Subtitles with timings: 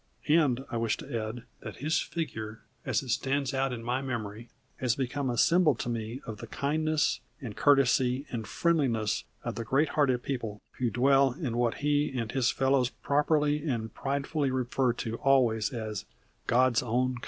[0.27, 4.49] And I wish to add that his figure as it stands out in my memory
[4.77, 9.63] has become a symbol to me of the kindness, and courtesy, and friendliness of the
[9.63, 14.91] great hearted people who dwell in what he and his fellows properly and pridefully refer
[14.93, 16.05] to always as
[16.47, 17.19] "God's Own Country."